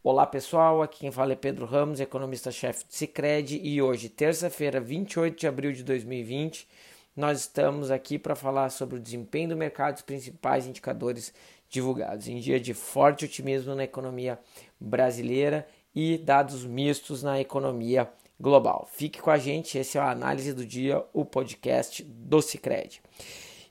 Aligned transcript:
Olá 0.00 0.24
pessoal, 0.24 0.80
aqui 0.80 1.00
quem 1.00 1.10
fala 1.10 1.32
é 1.32 1.36
Pedro 1.36 1.66
Ramos, 1.66 1.98
economista-chefe 1.98 2.84
do 2.84 2.92
Cicred 2.94 3.60
e 3.60 3.82
hoje, 3.82 4.08
terça-feira, 4.08 4.80
28 4.80 5.36
de 5.36 5.46
abril 5.48 5.72
de 5.72 5.82
2020, 5.82 6.68
nós 7.16 7.40
estamos 7.40 7.90
aqui 7.90 8.16
para 8.16 8.36
falar 8.36 8.70
sobre 8.70 8.96
o 8.96 9.00
desempenho 9.00 9.48
do 9.48 9.56
mercado 9.56 9.96
e 9.96 9.98
os 9.98 10.02
principais 10.02 10.68
indicadores 10.68 11.34
divulgados 11.68 12.28
em 12.28 12.38
dia 12.38 12.60
de 12.60 12.74
forte 12.74 13.24
otimismo 13.24 13.74
na 13.74 13.82
economia 13.82 14.38
brasileira 14.78 15.66
e 15.92 16.16
dados 16.16 16.64
mistos 16.64 17.24
na 17.24 17.40
economia 17.40 18.08
global. 18.38 18.88
Fique 18.92 19.20
com 19.20 19.32
a 19.32 19.36
gente, 19.36 19.76
esse 19.76 19.98
é 19.98 20.00
a 20.00 20.12
análise 20.12 20.52
do 20.52 20.64
dia, 20.64 21.04
o 21.12 21.24
podcast 21.24 22.04
do 22.04 22.40
Cicred. 22.40 23.02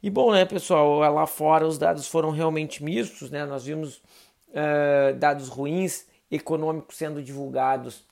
E 0.04 0.10
bom, 0.10 0.34
né, 0.34 0.44
pessoal, 0.44 1.00
lá 1.00 1.26
fora 1.26 1.66
os 1.66 1.78
dados 1.78 2.06
foram 2.06 2.32
realmente 2.32 2.84
mistos, 2.84 3.32
né? 3.32 3.46
Nós 3.46 3.64
vimos 3.64 4.02
uh, 4.50 5.18
dados 5.18 5.48
ruins 5.48 6.06
econômicos 6.32 6.98
sendo 6.98 7.22
divulgados 7.22 8.06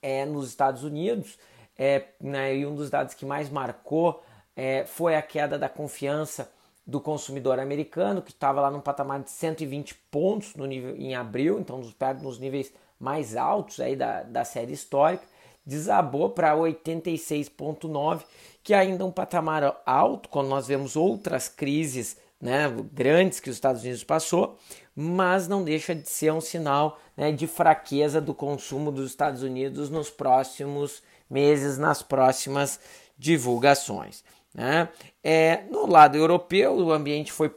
é, 0.00 0.24
nos 0.24 0.48
Estados 0.48 0.84
Unidos. 0.84 1.38
É, 1.78 2.04
né, 2.20 2.56
e 2.56 2.66
um 2.66 2.74
dos 2.74 2.90
dados 2.90 3.14
que 3.14 3.24
mais 3.24 3.48
marcou 3.48 4.22
é, 4.54 4.84
foi 4.84 5.16
a 5.16 5.22
queda 5.22 5.58
da 5.58 5.68
confiança 5.68 6.50
do 6.86 7.00
consumidor 7.00 7.58
americano, 7.58 8.20
que 8.20 8.32
estava 8.32 8.60
lá 8.60 8.70
num 8.70 8.80
patamar 8.80 9.20
de 9.20 9.30
120 9.30 9.94
pontos 10.10 10.54
no 10.54 10.66
nível, 10.66 10.96
em 10.96 11.14
abril, 11.14 11.60
então 11.60 11.78
nos, 11.78 11.94
nos 12.20 12.38
níveis 12.38 12.72
mais 12.98 13.36
altos 13.36 13.80
aí 13.80 13.96
da, 13.96 14.22
da 14.22 14.44
série 14.44 14.72
histórica, 14.72 15.24
desabou 15.64 16.30
para 16.30 16.54
86,9, 16.56 18.22
que 18.62 18.74
ainda 18.74 19.04
é 19.04 19.06
um 19.06 19.12
patamar 19.12 19.80
alto, 19.86 20.28
quando 20.28 20.48
nós 20.48 20.66
vemos 20.66 20.96
outras 20.96 21.48
crises 21.48 22.16
né, 22.42 22.68
grandes 22.92 23.38
que 23.38 23.48
os 23.48 23.54
Estados 23.54 23.82
Unidos 23.82 24.02
passou, 24.02 24.58
mas 24.96 25.46
não 25.46 25.62
deixa 25.62 25.94
de 25.94 26.08
ser 26.08 26.32
um 26.32 26.40
sinal 26.40 26.98
né, 27.16 27.30
de 27.30 27.46
fraqueza 27.46 28.20
do 28.20 28.34
consumo 28.34 28.90
dos 28.90 29.08
Estados 29.08 29.44
Unidos 29.44 29.88
nos 29.88 30.10
próximos 30.10 31.04
meses, 31.30 31.78
nas 31.78 32.02
próximas 32.02 32.80
divulgações. 33.16 34.24
Né? 34.52 34.88
É, 35.22 35.62
no 35.70 35.86
lado 35.86 36.18
europeu, 36.18 36.76
o 36.76 36.92
ambiente 36.92 37.30
foi 37.30 37.50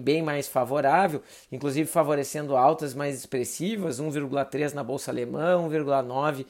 bem 0.00 0.22
mais 0.22 0.46
favorável, 0.46 1.22
inclusive 1.50 1.88
favorecendo 1.88 2.56
altas 2.56 2.94
mais 2.94 3.16
expressivas, 3.18 3.98
1,3 3.98 4.74
na 4.74 4.84
bolsa 4.84 5.10
alemã, 5.10 5.56
1,9 5.56 6.46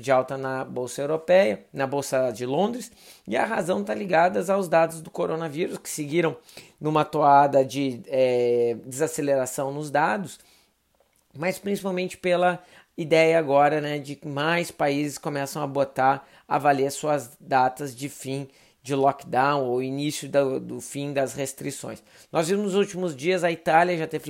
de 0.00 0.12
alta 0.12 0.38
na 0.38 0.64
bolsa 0.64 1.02
europeia, 1.02 1.64
na 1.72 1.86
bolsa 1.86 2.30
de 2.30 2.46
Londres, 2.46 2.92
e 3.26 3.36
a 3.36 3.44
razão 3.44 3.80
está 3.80 3.92
ligada 3.92 4.40
aos 4.52 4.68
dados 4.68 5.00
do 5.00 5.10
coronavírus 5.10 5.78
que 5.78 5.90
seguiram 5.90 6.36
numa 6.80 7.04
toada 7.04 7.64
de 7.64 8.00
é, 8.06 8.76
desaceleração 8.86 9.72
nos 9.72 9.90
dados, 9.90 10.38
mas 11.36 11.58
principalmente 11.58 12.16
pela 12.16 12.62
ideia 12.96 13.38
agora 13.38 13.80
né, 13.80 13.98
de 13.98 14.14
que 14.14 14.28
mais 14.28 14.70
países 14.70 15.18
começam 15.18 15.62
a 15.62 15.66
botar, 15.66 16.26
a 16.46 16.56
valer 16.58 16.90
suas 16.92 17.36
datas 17.40 17.94
de 17.94 18.08
fim 18.08 18.48
de 18.82 18.94
lockdown 18.94 19.64
ou 19.64 19.82
início 19.82 20.28
do, 20.28 20.60
do, 20.60 20.80
fim 20.80 21.12
das 21.12 21.34
restrições. 21.34 22.02
Nós 22.32 22.48
vimos 22.48 22.64
nos 22.64 22.74
últimos 22.74 23.14
dias 23.14 23.44
a 23.44 23.50
Itália 23.50 23.98
já 23.98 24.06
ter 24.06 24.22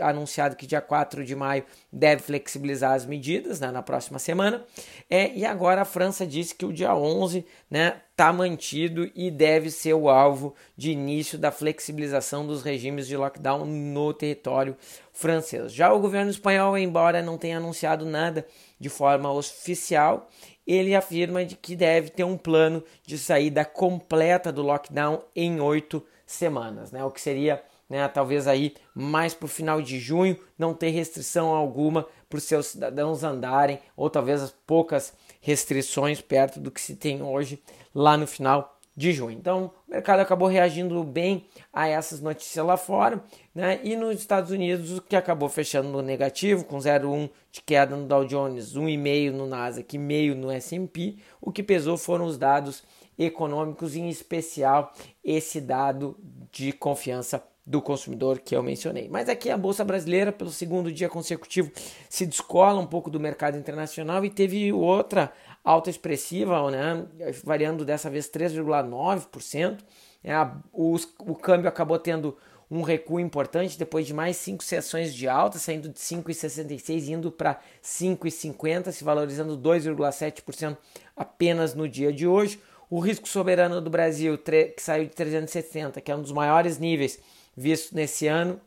anunciado 0.00 0.56
que 0.56 0.66
dia 0.66 0.80
4 0.80 1.24
de 1.24 1.34
maio 1.34 1.64
deve 1.92 2.22
flexibilizar 2.22 2.92
as 2.92 3.06
medidas 3.06 3.60
né, 3.60 3.70
na 3.70 3.82
próxima 3.82 4.18
semana. 4.18 4.64
É, 5.10 5.34
e 5.34 5.44
agora 5.44 5.82
a 5.82 5.84
França 5.84 6.26
disse 6.26 6.54
que 6.54 6.64
o 6.64 6.72
dia 6.72 6.94
11 6.94 7.38
está 7.38 7.46
né, 7.70 8.00
tá 8.16 8.32
mantido 8.32 9.10
e 9.14 9.30
deve 9.30 9.70
ser 9.70 9.94
o 9.94 10.08
alvo 10.08 10.54
de 10.76 10.92
início 10.92 11.36
da 11.36 11.50
flexibilização 11.50 12.46
dos 12.46 12.62
regimes 12.62 13.06
de 13.06 13.16
lockdown 13.16 13.64
no 13.64 14.14
território 14.14 14.76
francês. 15.12 15.72
Já 15.72 15.92
o 15.92 16.00
governo 16.00 16.30
espanhol, 16.30 16.78
embora 16.78 17.22
não 17.22 17.36
tenha 17.36 17.56
anunciado 17.56 18.06
nada 18.06 18.46
de 18.78 18.88
forma 18.88 19.32
oficial, 19.32 20.28
ele 20.66 20.94
afirma 20.94 21.44
de 21.44 21.56
que 21.56 21.74
deve 21.74 22.10
ter 22.10 22.24
um 22.24 22.36
plano 22.36 22.82
de 23.04 23.18
saída 23.18 23.64
completa 23.64 24.52
do 24.52 24.62
lockdown 24.62 25.22
em 25.34 25.60
oito 25.60 26.02
semanas, 26.24 26.90
né? 26.90 27.04
O 27.04 27.10
que 27.10 27.20
seria, 27.20 27.62
né, 27.88 28.06
talvez 28.08 28.46
aí 28.46 28.74
mais 28.94 29.34
para 29.34 29.46
o 29.46 29.48
final 29.48 29.80
de 29.80 29.98
junho, 29.98 30.38
não 30.58 30.74
ter 30.74 30.90
restrição 30.90 31.48
alguma 31.48 32.06
para 32.28 32.38
os 32.38 32.44
seus 32.44 32.66
cidadãos 32.66 33.22
andarem, 33.22 33.78
ou 33.96 34.10
talvez 34.10 34.42
as 34.42 34.50
poucas 34.50 35.12
restrições 35.40 36.20
perto 36.20 36.58
do 36.58 36.70
que 36.70 36.80
se 36.80 36.96
tem 36.96 37.22
hoje 37.22 37.62
lá 37.94 38.16
no 38.16 38.26
final 38.26 38.74
de 38.96 39.12
junho. 39.12 39.36
Então, 39.36 39.72
o 39.88 39.90
mercado 39.90 40.20
acabou 40.20 40.48
reagindo 40.48 41.02
bem 41.02 41.46
a 41.72 41.88
essas 41.88 42.20
notícias 42.20 42.64
lá 42.64 42.76
fora, 42.76 43.22
né? 43.54 43.80
E 43.82 43.96
nos 43.96 44.18
Estados 44.18 44.50
Unidos, 44.50 44.98
o 44.98 45.02
que 45.02 45.16
acabou 45.16 45.48
fechando 45.48 45.88
no 45.88 46.00
negativo, 46.00 46.64
com 46.64 46.78
0,1 46.78 47.28
de 47.50 47.60
queda 47.60 47.96
no 47.96 48.06
Dow 48.06 48.24
Jones, 48.24 48.74
1,5 48.74 49.32
no 49.32 49.46
Nasdaq, 49.46 49.98
meio 49.98 50.34
no 50.36 50.50
S&P, 50.50 51.16
o 51.40 51.50
que 51.50 51.62
pesou 51.62 51.96
foram 51.96 52.24
os 52.24 52.38
dados 52.38 52.84
econômicos, 53.18 53.96
em 53.96 54.08
especial 54.08 54.92
esse 55.24 55.60
dado 55.60 56.16
de 56.50 56.72
confiança 56.72 57.42
do 57.66 57.80
consumidor 57.80 58.40
que 58.40 58.54
eu 58.54 58.62
mencionei. 58.62 59.08
Mas 59.08 59.28
aqui 59.28 59.50
a 59.50 59.56
bolsa 59.56 59.84
brasileira, 59.84 60.30
pelo 60.30 60.50
segundo 60.50 60.92
dia 60.92 61.08
consecutivo, 61.08 61.72
se 62.10 62.26
descola 62.26 62.78
um 62.78 62.86
pouco 62.86 63.08
do 63.08 63.18
mercado 63.18 63.56
internacional 63.56 64.24
e 64.24 64.30
teve 64.30 64.70
outra 64.72 65.32
alta 65.64 65.88
expressiva, 65.88 66.70
né, 66.70 67.06
variando 67.42 67.84
dessa 67.84 68.10
vez 68.10 68.28
3,9%. 68.28 69.78
É, 70.22 70.34
o, 70.72 71.34
câmbio 71.34 71.68
acabou 71.68 71.98
tendo 71.98 72.36
um 72.70 72.82
recuo 72.82 73.20
importante 73.20 73.78
depois 73.78 74.06
de 74.06 74.12
mais 74.12 74.36
cinco 74.36 74.62
sessões 74.62 75.14
de 75.14 75.28
alta, 75.28 75.58
saindo 75.58 75.88
de 75.88 75.98
5,66 75.98 77.08
indo 77.08 77.30
para 77.30 77.60
5,50, 77.82 78.90
se 78.90 79.04
valorizando 79.04 79.56
2,7% 79.56 80.76
apenas 81.16 81.74
no 81.74 81.88
dia 81.88 82.12
de 82.12 82.26
hoje. 82.26 82.60
O 82.90 83.00
risco 83.00 83.28
soberano 83.28 83.80
do 83.80 83.90
Brasil, 83.90 84.38
que 84.38 84.82
saiu 84.82 85.04
de 85.04 85.10
360, 85.10 86.00
que 86.00 86.10
é 86.10 86.16
um 86.16 86.22
dos 86.22 86.32
maiores 86.32 86.78
níveis 86.78 87.18
vistos 87.56 87.92
nesse 87.92 88.26
ano, 88.26 88.60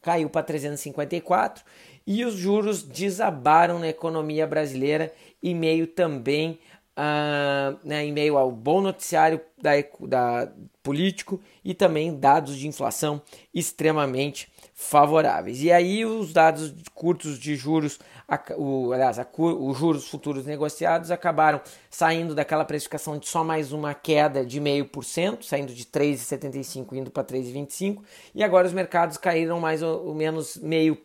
caiu 0.00 0.28
para 0.28 0.42
354 0.42 1.64
e 2.06 2.24
os 2.24 2.34
juros 2.34 2.82
desabaram 2.82 3.78
na 3.78 3.88
economia 3.88 4.46
brasileira 4.46 5.12
e 5.42 5.54
meio 5.54 5.86
também 5.86 6.58
uh, 6.96 7.78
né, 7.84 8.04
em 8.04 8.12
meio 8.12 8.36
ao 8.36 8.50
bom 8.50 8.80
noticiário 8.80 9.40
da, 9.60 9.72
da 10.00 10.52
político 10.82 11.40
e 11.64 11.74
também 11.74 12.14
dados 12.14 12.56
de 12.56 12.68
inflação 12.68 13.22
extremamente 13.52 14.52
favoráveis. 14.74 15.62
E 15.62 15.70
aí 15.70 16.04
os 16.04 16.32
dados 16.32 16.74
curtos 16.94 17.38
de 17.38 17.54
juros, 17.56 17.98
o, 18.56 18.92
aliás, 18.92 19.18
a, 19.18 19.26
os 19.38 19.78
juros 19.78 20.08
futuros 20.08 20.44
negociados 20.44 21.10
acabaram 21.10 21.60
saindo 21.88 22.34
daquela 22.34 22.64
precificação 22.64 23.16
de 23.16 23.28
só 23.28 23.44
mais 23.44 23.72
uma 23.72 23.94
queda 23.94 24.44
de 24.44 24.60
meio 24.60 24.84
por 24.84 25.04
cento, 25.04 25.44
saindo 25.44 25.72
de 25.72 25.84
3,75 25.84 26.92
indo 26.92 27.10
para 27.10 27.24
3,25, 27.24 28.02
e 28.34 28.42
agora 28.42 28.66
os 28.66 28.72
mercados 28.72 29.16
caíram 29.16 29.60
mais 29.60 29.82
ou 29.82 30.14
menos 30.14 30.56
meio 30.56 30.98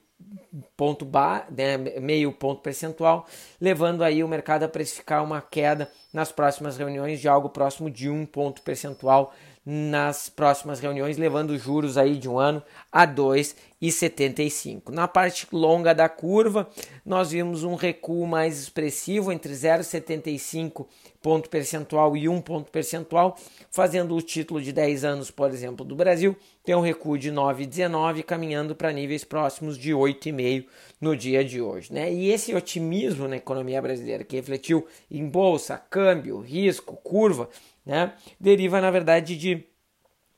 ponto 0.75 1.05
bar, 1.05 1.47
né, 1.55 1.77
meio 1.77 2.31
ponto 2.31 2.61
percentual, 2.61 3.27
levando 3.59 4.03
aí 4.03 4.23
o 4.23 4.27
mercado 4.27 4.63
a 4.63 4.67
precificar 4.67 5.23
uma 5.23 5.41
queda 5.41 5.91
nas 6.13 6.31
próximas 6.31 6.77
reuniões 6.77 7.19
de 7.19 7.27
algo 7.27 7.49
próximo 7.49 7.89
de 7.89 8.09
um 8.09 8.25
ponto 8.25 8.61
percentual 8.61 9.33
nas 9.65 10.29
próximas 10.29 10.79
reuniões, 10.79 11.17
levando 11.17 11.51
os 11.51 11.61
juros 11.61 11.97
aí 11.97 12.17
de 12.17 12.27
um 12.29 12.39
ano 12.39 12.63
a 12.91 13.05
2,75. 13.05 14.89
Na 14.89 15.07
parte 15.07 15.47
longa 15.51 15.93
da 15.93 16.09
curva, 16.09 16.67
nós 17.05 17.31
vimos 17.31 17.63
um 17.63 17.75
recuo 17.75 18.25
mais 18.25 18.59
expressivo 18.59 19.31
entre 19.31 19.53
0,75 19.53 20.87
ponto 21.21 21.49
percentual 21.49 22.15
e 22.15 22.29
1 22.29 22.41
ponto 22.41 22.71
percentual, 22.71 23.37
fazendo 23.69 24.15
o 24.15 24.21
título 24.21 24.61
de 24.61 24.71
10 24.71 25.03
anos, 25.03 25.29
por 25.29 25.49
exemplo, 25.51 25.85
do 25.85 25.95
Brasil, 25.95 26.35
ter 26.63 26.75
um 26.75 26.81
recuo 26.81 27.17
de 27.17 27.31
9,19, 27.31 28.23
caminhando 28.23 28.75
para 28.75 28.91
níveis 28.91 29.23
próximos 29.23 29.77
de 29.77 29.91
8,5 29.91 30.65
no 30.99 31.15
dia 31.15 31.43
de 31.43 31.61
hoje. 31.61 31.93
Né? 31.93 32.11
E 32.11 32.31
esse 32.31 32.53
otimismo 32.55 33.27
na 33.27 33.37
economia 33.37 33.81
brasileira, 33.81 34.23
que 34.23 34.35
refletiu 34.35 34.87
em 35.11 35.27
bolsa, 35.27 35.77
câmbio, 35.77 36.39
risco, 36.39 36.95
curva, 36.97 37.49
né, 37.85 38.13
deriva, 38.39 38.81
na 38.81 38.91
verdade, 38.91 39.37
de, 39.37 39.63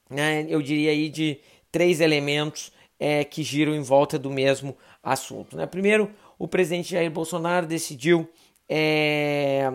né, 0.09 0.45
eu 0.49 0.61
diria 0.61 0.91
aí, 0.91 1.09
de 1.09 1.39
três 1.71 2.01
elementos 2.01 2.71
é, 2.99 3.23
que 3.23 3.41
giram 3.43 3.73
em 3.73 3.81
volta 3.81 4.19
do 4.19 4.29
mesmo 4.29 4.77
assunto. 5.01 5.57
Né? 5.57 5.65
Primeiro, 5.65 6.11
o 6.37 6.47
presidente 6.47 6.91
Jair 6.91 7.09
Bolsonaro 7.09 7.65
decidiu 7.65 8.29
é, 8.69 9.71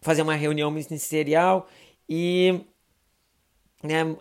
fazer 0.00 0.22
uma 0.22 0.34
reunião 0.34 0.70
ministerial 0.70 1.68
e 2.08 2.60
né, 3.82 4.16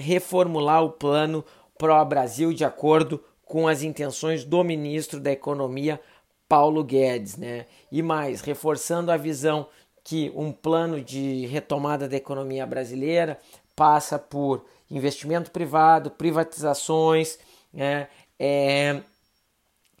reformular 0.00 0.82
o 0.82 0.90
plano 0.90 1.44
pró-Brasil 1.76 2.52
de 2.52 2.64
acordo 2.64 3.22
com 3.44 3.68
as 3.68 3.82
intenções 3.82 4.44
do 4.44 4.64
ministro 4.64 5.20
da 5.20 5.30
Economia, 5.30 6.00
Paulo 6.48 6.82
Guedes. 6.82 7.36
Né? 7.36 7.66
E 7.90 8.02
mais, 8.02 8.40
reforçando 8.40 9.10
a 9.10 9.16
visão 9.16 9.68
que 10.04 10.32
um 10.34 10.52
plano 10.52 11.00
de 11.00 11.46
retomada 11.46 12.08
da 12.08 12.16
economia 12.16 12.66
brasileira 12.66 13.38
passa 13.76 14.18
por 14.18 14.64
investimento 14.90 15.50
privado, 15.50 16.10
privatizações, 16.10 17.38
né, 17.72 18.08
é, 18.38 19.00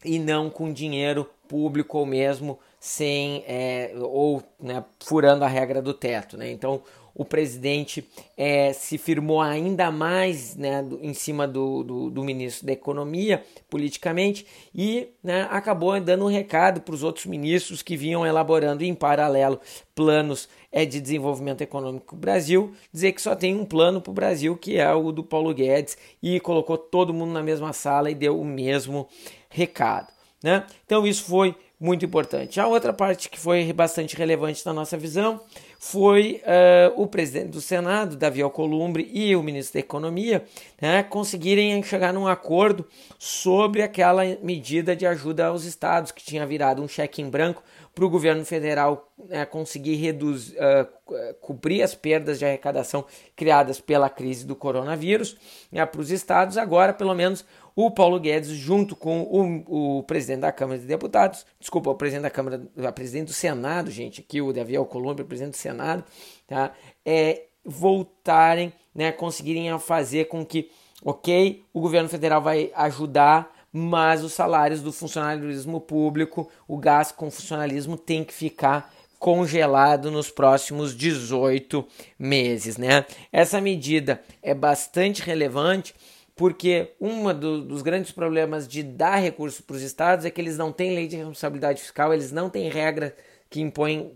e 0.04 0.18
não 0.18 0.50
com 0.50 0.72
dinheiro 0.72 1.28
público 1.48 1.98
ou 1.98 2.06
mesmo 2.06 2.58
sem 2.82 3.44
é, 3.46 3.92
ou 3.96 4.42
né, 4.60 4.84
furando 4.98 5.44
a 5.44 5.46
regra 5.46 5.80
do 5.80 5.94
teto. 5.94 6.36
Né? 6.36 6.50
Então 6.50 6.82
o 7.14 7.24
presidente 7.24 8.04
é, 8.36 8.72
se 8.72 8.98
firmou 8.98 9.40
ainda 9.40 9.88
mais 9.88 10.56
né, 10.56 10.84
em 11.00 11.14
cima 11.14 11.46
do, 11.46 11.84
do, 11.84 12.10
do, 12.10 12.24
ministro 12.24 12.66
da 12.66 12.72
Economia, 12.72 13.44
politicamente, 13.70 14.44
e 14.74 15.10
né, 15.22 15.46
acabou 15.48 16.00
dando 16.00 16.24
um 16.24 16.28
recado 16.28 16.80
para 16.80 16.92
os 16.92 17.04
outros 17.04 17.26
ministros 17.26 17.82
que 17.82 17.96
vinham 17.96 18.26
elaborando 18.26 18.82
em 18.82 18.96
paralelo 18.96 19.60
planos 19.94 20.48
é, 20.72 20.84
de 20.84 21.00
desenvolvimento 21.00 21.60
econômico 21.60 22.16
do 22.16 22.20
Brasil, 22.20 22.72
dizer 22.92 23.12
que 23.12 23.22
só 23.22 23.36
tem 23.36 23.54
um 23.54 23.64
plano 23.64 24.00
para 24.00 24.10
o 24.10 24.14
Brasil, 24.14 24.56
que 24.56 24.76
é 24.76 24.92
o 24.92 25.12
do 25.12 25.22
Paulo 25.22 25.54
Guedes, 25.54 25.96
e 26.20 26.40
colocou 26.40 26.76
todo 26.76 27.14
mundo 27.14 27.32
na 27.32 27.44
mesma 27.44 27.72
sala 27.72 28.10
e 28.10 28.14
deu 28.14 28.40
o 28.40 28.44
mesmo 28.44 29.06
recado. 29.48 30.10
Né? 30.42 30.66
Então, 30.84 31.06
isso 31.06 31.24
foi 31.24 31.54
muito 31.82 32.04
importante. 32.04 32.60
A 32.60 32.66
outra 32.68 32.92
parte 32.92 33.28
que 33.28 33.40
foi 33.40 33.72
bastante 33.72 34.16
relevante 34.16 34.64
na 34.64 34.72
nossa 34.72 34.96
visão 34.96 35.40
foi 35.80 36.40
uh, 36.44 37.02
o 37.02 37.08
presidente 37.08 37.48
do 37.48 37.60
Senado, 37.60 38.14
Davi 38.14 38.40
Alcolumbre, 38.40 39.10
e 39.12 39.34
o 39.34 39.42
ministro 39.42 39.74
da 39.74 39.80
Economia 39.80 40.44
né, 40.80 41.02
conseguirem 41.02 41.82
chegar 41.82 42.12
num 42.12 42.28
acordo 42.28 42.86
sobre 43.18 43.82
aquela 43.82 44.22
medida 44.40 44.94
de 44.94 45.04
ajuda 45.04 45.46
aos 45.46 45.64
estados, 45.64 46.12
que 46.12 46.22
tinha 46.22 46.46
virado 46.46 46.80
um 46.80 46.86
cheque 46.86 47.20
em 47.20 47.28
branco 47.28 47.64
para 47.92 48.04
o 48.04 48.08
governo 48.08 48.44
federal 48.44 49.12
né, 49.28 49.44
conseguir 49.44 49.96
reduzir, 49.96 50.56
uh, 50.56 51.34
cobrir 51.40 51.82
as 51.82 51.96
perdas 51.96 52.38
de 52.38 52.44
arrecadação 52.44 53.04
criadas 53.34 53.80
pela 53.80 54.08
crise 54.08 54.46
do 54.46 54.54
coronavírus 54.54 55.36
né, 55.70 55.84
para 55.84 56.00
os 56.00 56.12
estados. 56.12 56.56
Agora, 56.56 56.92
pelo 56.92 57.12
menos, 57.12 57.44
o 57.74 57.90
Paulo 57.90 58.20
Guedes, 58.20 58.50
junto 58.50 58.94
com 58.94 59.22
o, 59.22 59.98
o, 59.98 60.02
presidente 60.02 60.40
da 60.40 60.52
Câmara 60.52 60.78
de 60.78 60.86
Deputados, 60.86 61.46
desculpa, 61.58 61.90
o 61.90 61.94
presidente 61.94 62.22
da 62.22 62.30
Câmara, 62.30 62.62
o 62.76 62.92
presidente 62.92 63.28
do 63.28 63.32
Senado, 63.32 63.90
gente, 63.90 64.20
aqui 64.20 64.40
o 64.40 64.52
Davi 64.52 64.76
Alcolumbre, 64.76 65.24
presidente 65.24 65.52
do 65.52 65.58
Senado, 65.58 66.04
tá? 66.46 66.72
É, 67.04 67.44
voltarem, 67.64 68.72
né, 68.94 69.12
conseguirem 69.12 69.78
fazer 69.78 70.26
com 70.26 70.44
que, 70.44 70.70
ok, 71.04 71.64
o 71.72 71.80
governo 71.80 72.08
federal 72.08 72.42
vai 72.42 72.70
ajudar, 72.74 73.50
mas 73.72 74.22
os 74.22 74.34
salários 74.34 74.82
do 74.82 74.92
funcionalismo 74.92 75.80
público, 75.80 76.50
o 76.68 76.76
gasto 76.76 77.14
com 77.14 77.30
funcionalismo 77.30 77.96
tem 77.96 78.22
que 78.22 78.34
ficar 78.34 78.92
congelado 79.18 80.10
nos 80.10 80.30
próximos 80.30 80.96
18 80.96 81.86
meses, 82.18 82.76
né? 82.76 83.06
Essa 83.30 83.60
medida 83.60 84.20
é 84.42 84.52
bastante 84.52 85.22
relevante 85.22 85.94
porque 86.42 86.90
um 87.00 87.32
do, 87.32 87.62
dos 87.62 87.82
grandes 87.82 88.10
problemas 88.10 88.66
de 88.66 88.82
dar 88.82 89.14
recursos 89.14 89.60
para 89.60 89.76
os 89.76 89.82
estados 89.82 90.24
é 90.24 90.30
que 90.30 90.40
eles 90.40 90.58
não 90.58 90.72
têm 90.72 90.92
lei 90.92 91.06
de 91.06 91.14
responsabilidade 91.14 91.80
fiscal, 91.80 92.12
eles 92.12 92.32
não 92.32 92.50
têm 92.50 92.68
regra 92.68 93.14
que 93.48 93.60
impõe 93.60 94.12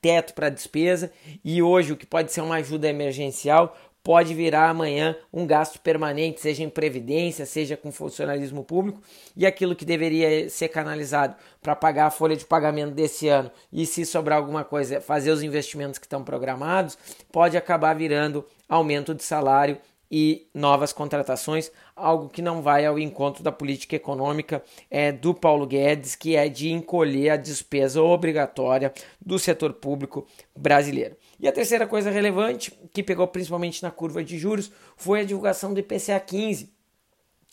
teto 0.00 0.32
para 0.32 0.48
despesa 0.48 1.12
e 1.44 1.62
hoje 1.62 1.92
o 1.92 1.96
que 1.98 2.06
pode 2.06 2.32
ser 2.32 2.40
uma 2.40 2.54
ajuda 2.54 2.88
emergencial 2.88 3.76
pode 4.02 4.32
virar 4.32 4.70
amanhã 4.70 5.14
um 5.30 5.46
gasto 5.46 5.78
permanente, 5.78 6.40
seja 6.40 6.62
em 6.62 6.70
previdência, 6.70 7.44
seja 7.44 7.76
com 7.76 7.92
funcionalismo 7.92 8.64
público, 8.64 9.02
e 9.36 9.44
aquilo 9.44 9.76
que 9.76 9.84
deveria 9.84 10.48
ser 10.48 10.68
canalizado 10.68 11.36
para 11.60 11.76
pagar 11.76 12.06
a 12.06 12.10
folha 12.10 12.34
de 12.34 12.46
pagamento 12.46 12.94
desse 12.94 13.28
ano 13.28 13.50
e 13.70 13.84
se 13.84 14.06
sobrar 14.06 14.38
alguma 14.38 14.64
coisa, 14.64 15.02
fazer 15.02 15.30
os 15.30 15.42
investimentos 15.42 15.98
que 15.98 16.06
estão 16.06 16.24
programados, 16.24 16.96
pode 17.30 17.58
acabar 17.58 17.94
virando 17.94 18.42
aumento 18.66 19.14
de 19.14 19.22
salário 19.22 19.78
e 20.14 20.46
novas 20.52 20.92
contratações, 20.92 21.72
algo 21.96 22.28
que 22.28 22.42
não 22.42 22.60
vai 22.60 22.84
ao 22.84 22.98
encontro 22.98 23.42
da 23.42 23.50
política 23.50 23.96
econômica 23.96 24.62
é, 24.90 25.10
do 25.10 25.32
Paulo 25.32 25.66
Guedes, 25.66 26.14
que 26.14 26.36
é 26.36 26.50
de 26.50 26.70
encolher 26.70 27.30
a 27.30 27.36
despesa 27.36 28.02
obrigatória 28.02 28.92
do 29.18 29.38
setor 29.38 29.72
público 29.72 30.26
brasileiro. 30.54 31.16
E 31.40 31.48
a 31.48 31.52
terceira 31.52 31.86
coisa 31.86 32.10
relevante, 32.10 32.78
que 32.92 33.02
pegou 33.02 33.26
principalmente 33.26 33.82
na 33.82 33.90
curva 33.90 34.22
de 34.22 34.36
juros, 34.36 34.70
foi 34.98 35.22
a 35.22 35.24
divulgação 35.24 35.72
do 35.72 35.80
IPCA 35.80 36.20
15, 36.20 36.70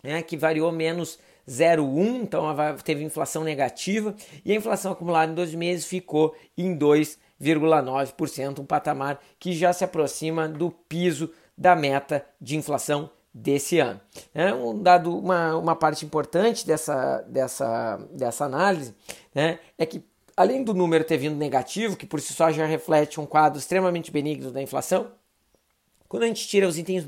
né, 0.04 0.22
que 0.22 0.36
variou 0.36 0.70
menos 0.70 1.18
0,1, 1.48 2.24
então 2.24 2.44
teve 2.84 3.06
inflação 3.06 3.42
negativa, 3.42 4.14
e 4.44 4.52
a 4.52 4.56
inflação 4.56 4.92
acumulada 4.92 5.32
em 5.32 5.36
12 5.36 5.56
meses 5.56 5.86
ficou 5.86 6.36
em 6.58 6.78
2,9%, 6.78 8.60
um 8.60 8.66
patamar 8.66 9.22
que 9.40 9.54
já 9.54 9.72
se 9.72 9.86
aproxima 9.86 10.46
do 10.46 10.70
piso 10.70 11.32
da 11.60 11.76
meta 11.76 12.26
de 12.40 12.56
inflação 12.56 13.10
desse 13.34 13.80
ano. 13.80 14.00
É 14.34 14.54
um 14.54 14.82
dado, 14.82 15.16
uma, 15.16 15.58
uma 15.58 15.76
parte 15.76 16.06
importante 16.06 16.66
dessa, 16.66 17.22
dessa, 17.28 17.98
dessa 18.14 18.46
análise 18.46 18.96
né, 19.36 19.60
é 19.78 19.86
que, 19.86 20.02
além 20.38 20.64
do 20.64 20.74
número 20.74 21.04
ter 21.04 21.18
vindo 21.18 21.36
negativo, 21.36 21.98
que 21.98 22.06
por 22.06 22.22
si 22.22 22.32
só 22.32 22.50
já 22.50 22.66
reflete 22.66 23.20
um 23.20 23.26
quadro 23.26 23.60
extremamente 23.60 24.10
benigno 24.10 24.52
da 24.52 24.62
inflação, 24.62 25.12
quando 26.08 26.24
a 26.24 26.28
gente 26.28 26.48
tira 26.48 26.66
os 26.66 26.78
itens 26.78 27.06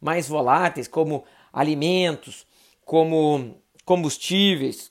mais 0.00 0.26
voláteis, 0.26 0.88
como 0.88 1.22
alimentos, 1.52 2.46
como 2.86 3.54
combustíveis, 3.84 4.89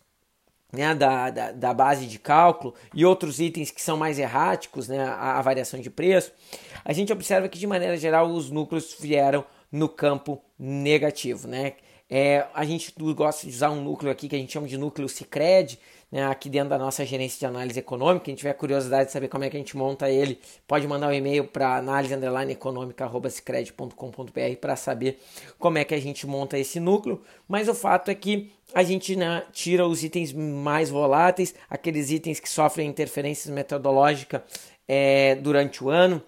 né, 0.71 0.93
da, 0.93 1.29
da, 1.29 1.51
da, 1.51 1.73
base 1.73 2.05
de 2.05 2.19
cálculo 2.19 2.75
e 2.93 3.05
outros 3.05 3.39
itens 3.39 3.71
que 3.71 3.81
são 3.81 3.97
mais 3.97 4.19
erráticos, 4.19 4.87
né, 4.87 5.03
a, 5.03 5.39
a, 5.39 5.41
variação 5.41 5.79
de 5.79 5.89
preço, 5.89 6.31
a 6.85 6.93
gente 6.93 7.11
observa 7.11 7.49
que 7.49 7.57
de 7.57 7.65
maneira 7.65 7.97
geral 7.97 8.27
os 8.27 8.51
núcleos 8.51 8.95
vieram 8.99 9.43
no 9.71 9.89
campo 9.89 10.41
negativo. 10.57 11.47
Né? 11.47 11.73
É, 12.09 12.47
a 12.55 12.65
gente 12.65 12.91
gosta 13.13 13.45
de 13.45 13.53
usar 13.53 13.69
um 13.69 13.83
núcleo 13.83 14.11
aqui 14.11 14.27
que 14.27 14.35
a 14.35 14.39
gente 14.39 14.51
chama 14.51 14.67
de 14.67 14.75
núcleo 14.77 15.07
Cicred, 15.07 15.77
né, 16.11 16.25
aqui 16.25 16.49
dentro 16.49 16.69
da 16.69 16.79
nossa 16.79 17.05
gerência 17.05 17.37
de 17.37 17.45
análise 17.45 17.79
econômica. 17.79 18.25
Quem 18.25 18.33
tiver 18.33 18.53
curiosidade 18.53 19.05
de 19.07 19.11
saber 19.11 19.27
como 19.27 19.43
é 19.43 19.49
que 19.49 19.55
a 19.55 19.59
gente 19.59 19.77
monta 19.77 20.09
ele, 20.09 20.39
pode 20.67 20.87
mandar 20.87 21.09
um 21.09 21.13
e-mail 21.13 21.45
para 21.45 21.77
análise 21.77 22.15
econômica.cicred.com.br 22.49 24.55
para 24.59 24.75
saber 24.75 25.19
como 25.59 25.77
é 25.77 25.85
que 25.85 25.93
a 25.93 26.01
gente 26.01 26.25
monta 26.25 26.57
esse 26.57 26.79
núcleo. 26.79 27.21
Mas 27.47 27.69
o 27.69 27.75
fato 27.75 28.09
é 28.09 28.15
que 28.15 28.51
a 28.73 28.81
gente 28.81 29.15
né, 29.15 29.43
tira 29.51 29.85
os 29.85 30.03
itens 30.03 30.33
mais 30.33 30.89
voláteis, 30.89 31.53
aqueles 31.69 32.09
itens 32.09 32.39
que 32.39 32.49
sofrem 32.49 32.89
interferências 32.89 33.53
metodológicas 33.53 34.41
é, 34.87 35.35
durante 35.35 35.83
o 35.83 35.91
ano 35.91 36.23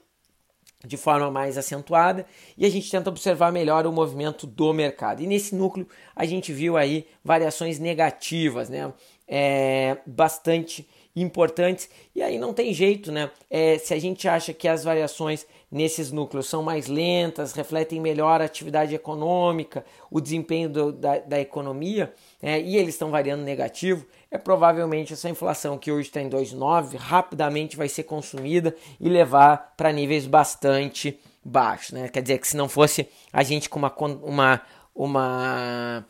de 0.86 0.98
forma 0.98 1.30
mais 1.30 1.58
acentuada 1.58 2.26
e 2.58 2.66
a 2.66 2.70
gente 2.70 2.90
tenta 2.90 3.10
observar 3.10 3.52
melhor 3.52 3.86
o 3.86 3.92
movimento 3.92 4.48
do 4.48 4.74
mercado. 4.74 5.22
E 5.22 5.28
nesse 5.28 5.56
núcleo 5.56 5.88
a 6.16 6.26
gente 6.26 6.52
viu 6.52 6.78
aí 6.78 7.08
variações 7.24 7.80
negativas, 7.80 8.70
né? 8.70 8.92
É, 9.28 9.98
bastante 10.06 10.88
importantes 11.16 11.90
e 12.16 12.22
aí 12.22 12.38
não 12.38 12.54
tem 12.54 12.74
jeito, 12.74 13.12
né? 13.12 13.30
É, 13.50 13.78
se 13.78 13.94
a 13.94 14.00
gente 14.00 14.28
acha 14.28 14.54
que 14.54 14.68
as 14.68 14.84
variações 14.84 15.46
nesses 15.72 16.12
núcleos 16.12 16.48
são 16.48 16.62
mais 16.62 16.88
lentas, 16.88 17.54
refletem 17.54 18.00
melhor 18.00 18.42
a 18.42 18.46
atividade 18.46 18.94
econômica, 18.94 19.86
o 20.10 20.20
desempenho 20.20 20.70
do, 20.70 20.92
da, 20.92 21.20
da 21.20 21.40
economia, 21.40 22.14
é, 22.42 22.60
e 22.60 22.76
eles 22.76 22.96
estão 22.96 23.10
variando 23.10 23.44
negativo, 23.44 24.06
é 24.30 24.38
provavelmente 24.38 25.14
essa 25.14 25.30
inflação 25.30 25.78
que 25.78 25.92
hoje 25.92 26.10
está 26.10 26.22
em 26.22 26.30
2,9 26.30 26.98
rapidamente 26.98 27.78
vai 27.78 27.88
ser 27.88 28.04
consumida 28.04 28.76
e 29.00 29.10
levar 29.10 29.74
para 29.78 29.92
níveis 29.92 30.26
bastante 30.26 31.20
baixos. 31.44 31.92
Né? 31.92 32.08
Quer 32.10 32.22
dizer 32.22 32.38
que 32.40 32.48
se 32.48 32.58
não 32.58 32.70
fosse 32.70 33.08
a 33.32 33.44
gente 33.44 33.70
com 33.70 33.80
uma, 33.80 33.94
uma, 34.24 34.62
uma, 34.94 36.06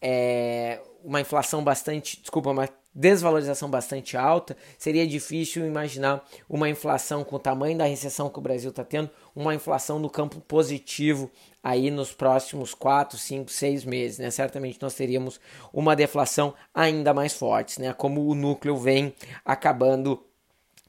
é, 0.00 0.80
uma 1.04 1.20
inflação 1.20 1.62
bastante, 1.62 2.20
desculpa, 2.20 2.50
uma 2.50 2.68
desvalorização 2.98 3.70
bastante 3.70 4.16
alta, 4.16 4.56
seria 4.76 5.06
difícil 5.06 5.64
imaginar 5.64 6.26
uma 6.48 6.68
inflação 6.68 7.22
com 7.22 7.36
o 7.36 7.38
tamanho 7.38 7.78
da 7.78 7.84
recessão 7.84 8.28
que 8.28 8.40
o 8.40 8.42
Brasil 8.42 8.70
está 8.70 8.82
tendo, 8.84 9.08
uma 9.36 9.54
inflação 9.54 10.00
no 10.00 10.10
campo 10.10 10.40
positivo 10.40 11.30
aí 11.62 11.92
nos 11.92 12.12
próximos 12.12 12.74
4, 12.74 13.16
5, 13.16 13.52
6 13.52 13.84
meses. 13.84 14.18
Né? 14.18 14.30
Certamente 14.32 14.78
nós 14.82 14.94
teríamos 14.94 15.40
uma 15.72 15.94
deflação 15.94 16.52
ainda 16.74 17.14
mais 17.14 17.32
forte, 17.32 17.80
né? 17.80 17.92
como 17.92 18.26
o 18.26 18.34
núcleo 18.34 18.76
vem 18.76 19.14
acabando 19.44 20.20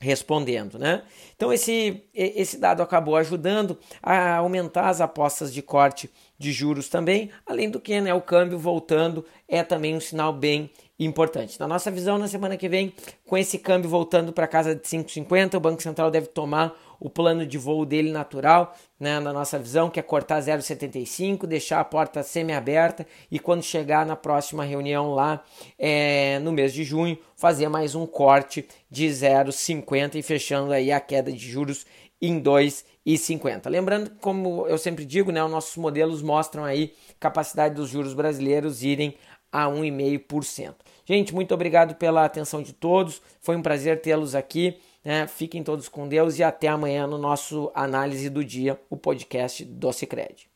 respondendo, 0.02 0.80
né? 0.80 1.04
Então 1.36 1.52
esse 1.52 2.04
esse 2.14 2.58
dado 2.58 2.82
acabou 2.82 3.18
ajudando 3.18 3.78
a 4.02 4.38
aumentar 4.38 4.88
as 4.88 5.02
apostas 5.02 5.54
de 5.54 5.62
corte 5.62 6.10
de 6.38 6.54
juros 6.54 6.88
também, 6.88 7.30
além 7.46 7.70
do 7.70 7.82
que, 7.82 8.00
né, 8.00 8.14
o 8.14 8.22
câmbio 8.22 8.58
voltando 8.58 9.26
é 9.46 9.62
também 9.62 9.94
um 9.94 10.00
sinal 10.00 10.32
bem 10.32 10.72
importante. 11.00 11.60
Na 11.60 11.68
nossa 11.68 11.90
visão, 11.90 12.18
na 12.18 12.28
semana 12.28 12.58
que 12.58 12.68
vem, 12.68 12.94
com 13.26 13.38
esse 13.38 13.58
câmbio 13.58 13.90
voltando 13.90 14.34
para 14.34 14.48
casa 14.48 14.76
de 14.76 14.82
5,50, 14.82 15.56
o 15.56 15.60
Banco 15.60 15.82
Central 15.82 16.12
deve 16.12 16.28
tomar 16.28 16.76
o 17.00 17.10
plano 17.10 17.46
de 17.46 17.58
voo 17.58 17.86
dele 17.86 18.12
natural, 18.12 18.76
né, 19.00 19.20
na 19.22 19.32
nossa 19.32 19.58
visão, 19.58 19.90
que 19.90 20.00
é 20.00 20.04
cortar 20.04 20.42
0,75, 20.42 21.48
deixar 21.48 21.80
a 21.80 21.86
porta 21.86 22.22
semi-aberta 22.22 23.08
e 23.32 23.40
quando 23.40 23.64
chegar 23.64 24.06
na 24.06 24.18
próxima 24.18 24.66
reunião 24.66 25.14
lá 25.14 25.42
é, 25.78 26.40
no 26.40 26.52
mês 26.52 26.74
de 26.74 26.84
junho, 26.84 27.18
fazer 27.38 27.70
mais 27.70 27.96
um 27.96 28.06
corte 28.06 28.68
de 28.92 29.08
0,50 29.08 30.16
e 30.16 30.22
fechando 30.22 30.74
aí 30.74 30.92
a 30.92 31.00
queda 31.00 31.32
de 31.32 31.50
juros 31.50 31.86
em 32.22 32.42
2,50. 32.42 33.70
Lembrando, 33.70 34.12
como 34.20 34.68
eu 34.68 34.78
sempre 34.78 35.06
digo, 35.06 35.32
né, 35.32 35.42
os 35.42 35.50
nossos 35.50 35.78
modelos 35.78 36.22
mostram 36.22 36.66
aí 36.66 36.94
capacidade 37.18 37.76
dos 37.76 37.90
juros 37.90 38.14
brasileiros 38.14 38.84
irem 38.84 39.16
a 39.52 39.66
1,5%. 39.66 40.76
Gente, 41.06 41.34
muito 41.34 41.54
obrigado 41.54 41.96
pela 41.96 42.26
atenção 42.26 42.62
de 42.62 42.74
todos. 42.74 43.22
Foi 43.42 43.56
um 43.56 43.62
prazer 43.62 44.02
tê-los 44.02 44.36
aqui. 44.36 44.80
Né? 45.04 45.28
Fiquem 45.28 45.64
todos 45.64 45.88
com 45.88 46.08
Deus 46.08 46.38
e 46.38 46.44
até 46.44 46.68
amanhã 46.68 47.08
no 47.08 47.18
nosso 47.18 47.72
análise 47.74 48.30
do 48.30 48.44
dia, 48.44 48.80
o 48.90 48.98
podcast 48.98 49.64
do 49.66 49.92
Cicred. 49.94 50.50